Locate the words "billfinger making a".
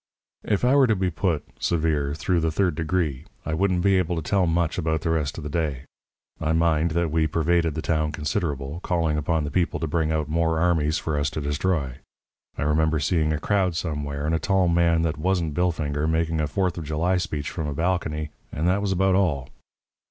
15.53-16.47